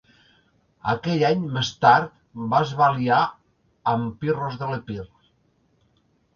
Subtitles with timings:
[0.93, 2.09] Aquell any, més tard,
[2.55, 3.21] va es va aliar
[3.95, 5.01] amb Pirros de l'Epir.